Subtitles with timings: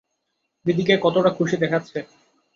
[0.65, 1.97] দিদিকে কতটা খুশি দেখাচ্ছে।